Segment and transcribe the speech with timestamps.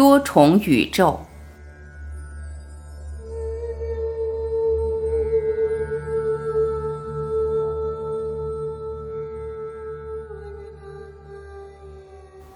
[0.00, 1.20] 多重宇宙。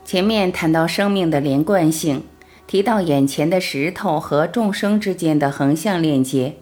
[0.07, 2.25] 前面谈到生命的连贯性，
[2.67, 6.55] 提到眼前的石头和众生之间的横向链接。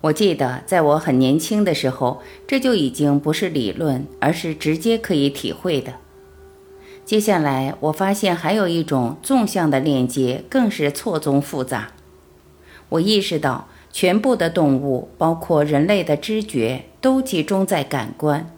[0.00, 6.01] 我记得在我很年轻的时候，这就已经不是理论，而是直接可以体会的。
[7.04, 11.88] 接下来，我发现还有一种纵向的链接，更是错综复杂。
[12.88, 18.48] 我意识到，全部的动物，包括人类的知觉，都集中在感官。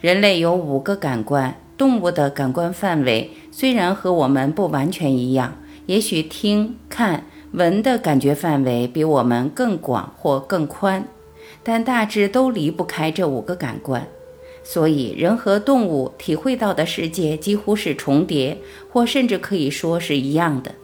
[0.00, 1.56] 人类有五个感官。
[1.78, 5.56] 动物的感官范围虽然和我们不完全一样，
[5.86, 11.04] 也许听、看、闻的感觉范围比我们更广或更宽，
[11.62, 14.06] 但大致都离不开这五个感官。
[14.62, 18.58] 所以，人和动物体会到的世界几乎是重叠，
[18.90, 20.74] 或甚至可以说是一样的。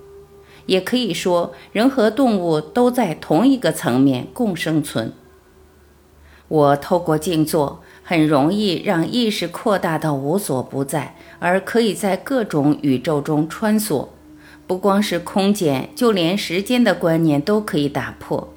[0.67, 5.13] 也可以说，人和动物都在同一个层面共生存。
[6.49, 7.83] 我透过静坐。
[8.09, 14.07] 很容易让意识扩大到无所不在，而可以在各种宇宙中穿梭。
[14.65, 18.55] 不光是空间，就连时间的观念都可以打破。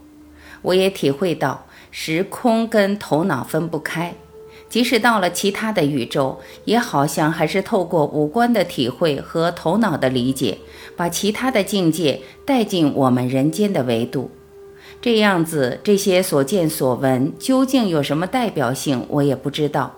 [0.61, 4.13] 我也体会到时空跟头脑分不开，
[4.69, 10.59] 即使到了其他的宇宙，也好像还是透过五官的体会和头脑的理解，
[10.95, 14.29] 把其他的境界带进我们人间的维度。
[15.01, 19.95] 这样子，这些所见所闻究竟有什么代表性，我也不知道。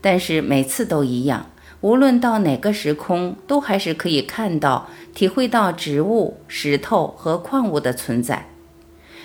[0.00, 8.48] 但是每次都一样，无论到哪个时空，都还是可以看到、体会到植物、石头和矿物的存在。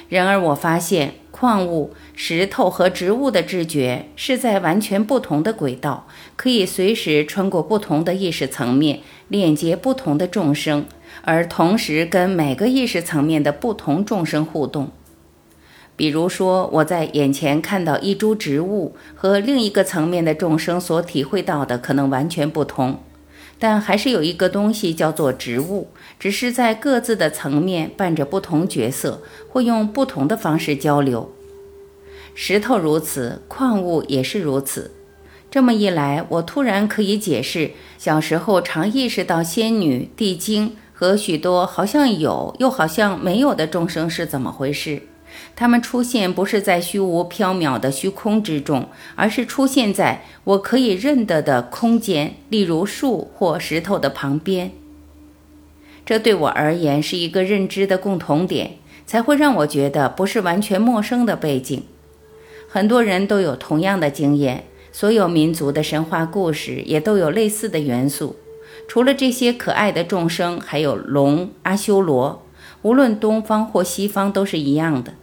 [0.08, 10.88] 然而，我发现矿物、石头和植物的知觉是在完全不同的轨道，可以随时穿过不同的意识层面，链接不同的众生，
[11.22, 14.90] 而同时跟每个意识层面的不同众生互动。
[15.96, 23.00] 比如说，我在眼前看到一株植物，和另一个层面的众生所体会到的可能完全不同，
[23.60, 25.88] 但还是有一个东西叫做植物，
[26.20, 31.32] 只是在各自的层面扮着不同角色，会用不同的方式交流。
[32.36, 34.92] 石头如此，矿物也是如此。
[35.50, 45.04] 这么一来，我突然可以解释小时候常意识到仙女、地精和许多好像有又好像没有的众生是怎么回事。
[45.56, 54.72] 它们出现不是在虚无缥缈的虚空之中，而是出现在我可以认得的空间，例如树或石头的旁边。
[56.06, 61.84] 这对我而言是一个认知的共同点，才会让我觉得不是完全陌生的背景。
[62.70, 68.36] 很多人都有同样的经验，所有民族的神话故事也都有类似的元素。
[68.88, 72.46] 除了这些可爱的众生，还有龙、阿修罗，
[72.84, 75.14] 无论东方或西方都是一样的。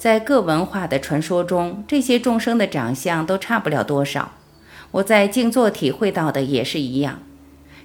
[0.00, 4.32] 在各文化的传说中，这些众生的长相都差不了多少。
[4.92, 7.20] 我在静坐体会到的也是一样。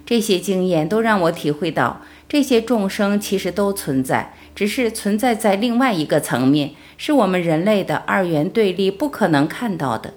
[0.06, 10.14] 这些经验都让我体会到，这些众生其实都存在，只是存在在另外一个层面，是我们人类的二元对立不可能看到的。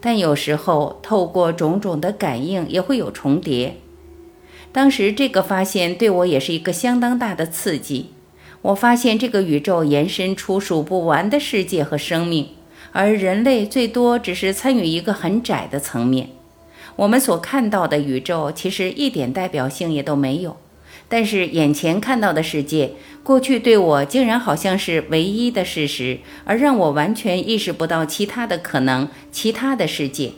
[0.00, 3.78] 但有时候透过种种的感应，也会有重叠。
[4.70, 8.10] 当时这个发现对我也是一个相当大的刺激。
[8.62, 12.48] 我发现这个宇宙延伸出数不完的世界和生命，
[12.92, 16.30] 而人类最多只是参与一个很窄的层面。
[16.96, 20.56] 我们所看到的宇宙其实一点代表性也都没有，
[21.08, 30.32] 但是眼前看到的世界，过去对我竟然好像是唯一的事实，而让我完全意识不到其他的可能、其他的世界。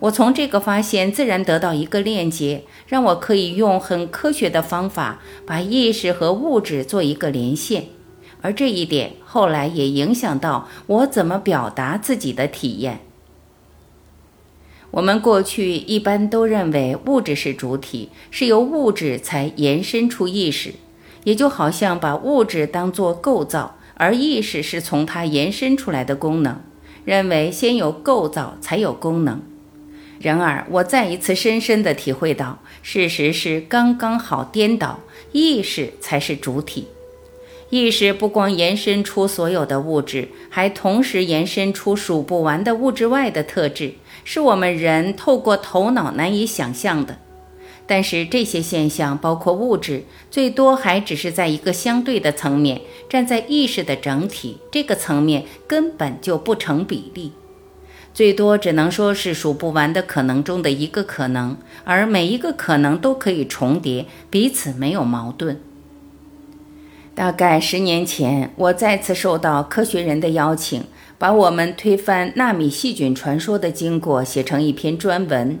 [0.00, 7.88] 我从这个发现自然得到一个链接，让我可以用很科学的方法把意识和物质做一个连线，
[8.40, 13.00] 而这一点后来也影响到我怎么表达自己的体验。
[14.92, 20.72] 我们过去一般都认为物质是主体，是由物质才延伸出意识，
[21.24, 26.56] 也就好像把物质当作构造，而意识是从它延伸出来的功能，
[27.04, 29.42] 认为先有构造才有功能。
[30.22, 35.00] 然而，我再一次深深地体会到，事实是刚刚好颠倒，
[35.32, 36.88] 意识才是主体。
[37.70, 47.16] 意识不光延伸出所有的物质，还同时延伸出数不完的物质外的特质，是我们人透过头脑难以想象的。
[47.86, 57.32] 但是这些现象，包括物质，最多还只是在一个相对的层面，站在意识的整体这个层面，根本就不成比例。
[58.12, 65.60] 最多只能说是数不完的可能中的一个可能，而每一个可能都可以重叠，彼此没有矛盾。
[67.14, 70.84] 大概十年前，我再次受到科学人的邀请，
[71.18, 75.58] 把我们推翻纳米细菌传说的经过写成一篇专文。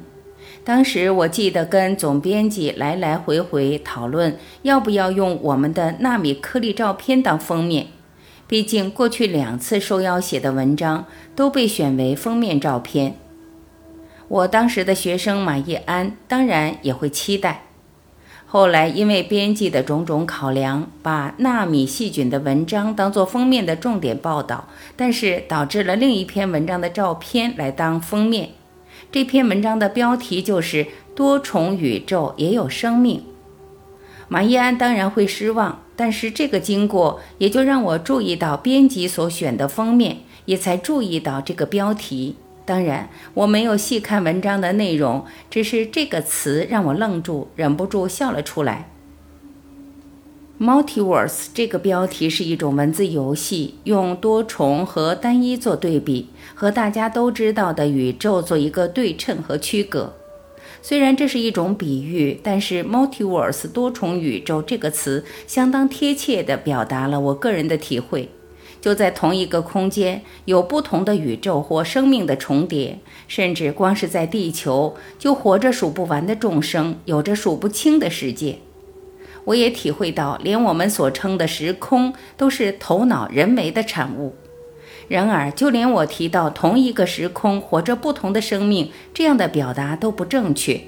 [0.64, 7.86] 当时我记得跟总编辑来来回回讨论，要不要用我们的纳米颗粒照片当封面。
[8.50, 11.04] 毕竟过去两次受邀写的文章
[11.36, 13.14] 都被选为封面照片，
[14.26, 17.66] 我当时的学生马叶安当然也会期待。
[18.46, 28.48] 后来因为编辑的种种考量，把纳米细菌的文章当做封面的重点报道，但是导致了另一篇文章的照片来当封面。
[29.12, 33.22] 这篇文章的标题就是“多重宇宙也有生命”。
[34.26, 42.36] 马伊安当然会失望，但是这个经过也就让我注意到编辑所选的封面，也才注意到这个标题。
[42.64, 48.88] 当然，我没有细看文章的内容，只是这个词让我愣住，忍不住笑了出来。
[50.58, 60.14] Multiverse 这个标题是一种文字游戏，用多重和单一做对比，和大家都知道的宇宙做一个对称和区隔。
[60.82, 68.28] 虽然这是一种比喻，但是 “multiverse” 多重宇宙这个词相当贴切地表达了我个人的体会。
[68.80, 72.98] 就在同一个空间，有不同的宇宙或生命的重叠，
[73.28, 78.58] 甚至光是在地球，就活着数不完的众生，有着数不清的世界。
[79.44, 84.34] 我也体会到，连我们所称的时空，都是头脑人为的产物。
[85.10, 90.82] 然而，就连我提到同一个时空活着不同的生命这样的表达都不正确，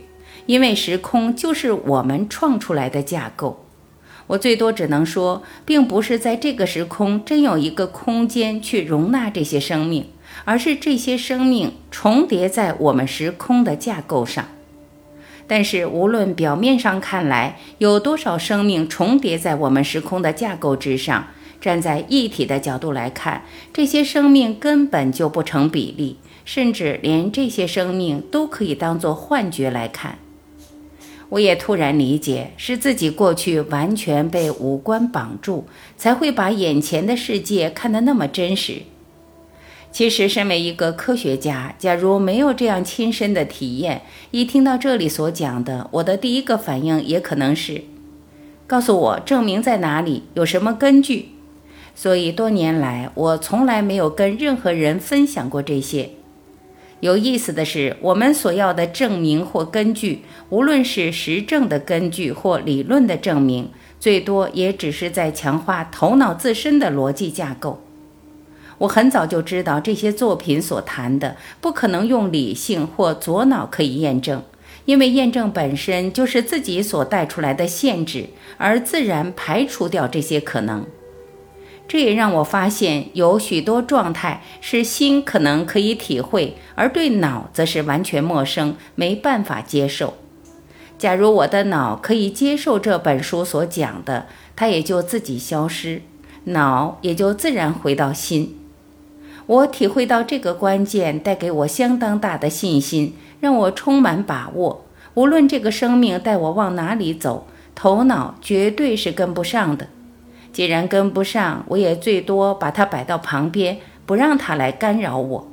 [0.47, 3.67] 因为时空就是我们创出来的架构。
[4.29, 10.07] 我最多只能说，并不是在这个时空真有一个空间去容纳这些生命，
[10.45, 14.47] 而是这些生命重叠在我们时空的架构上。
[15.49, 21.27] 但是，无论表面上看来有多少生命重叠在我们时空的架构之上。
[21.63, 30.19] 站在一体的角度来看，这些生命根本就不成比例，甚至连这些生命都可以当作幻觉来看。
[31.29, 35.65] 我也突然理解，是自己过去完全被五官绑住，
[35.97, 38.83] 才会把眼前的世界看得那么真实。
[39.93, 47.85] 其实，身为一个科学家，假如没有这样亲身的体验，一听到这里所讲的，我的第一个反应也可能是：
[48.67, 51.32] 告诉我证明在哪里，有什么根据。
[51.95, 56.11] 所以多年来，我从来没有跟任何人分享过这些。
[57.01, 67.81] 有意思的是，我们所要的证明或根据，无论是实证的根据或理论的证明，最多也只是在强化头脑自身的逻辑架构。
[68.79, 74.43] 我很早就知道，这些作品所谈的不可能用理性或左脑可以验证，
[74.85, 78.29] 因为验证本身就是自己所带出来的限制，
[78.59, 80.87] 而自然排除掉这些可能。
[81.89, 90.15] 这也让我发现，有许多状态是心可能可以体会，而对脑则是完全陌生，没办法接受。
[90.97, 94.27] 假如我的脑可以接受这本书所讲的，
[94.57, 96.03] 它也就自己消失，
[96.45, 98.59] 脑也就自然回到心。
[99.47, 104.87] 我体会到这个关键，带给我相当大的信心，让我充满把握。
[105.15, 109.89] 无论这个生命带我往哪里走，头脑绝对是跟不上的。
[110.53, 115.49] 既然跟不上，我也最多把它摆到旁边，不让它来干扰我。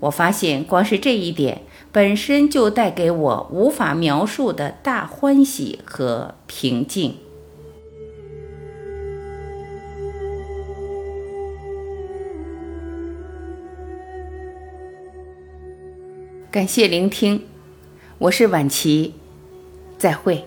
[0.00, 7.16] 我发现，光是这一点本身就带给我无法描述的大欢喜和平静。
[16.50, 17.44] 感谢聆听，
[18.18, 19.14] 我是晚琪，
[19.96, 20.44] 再会。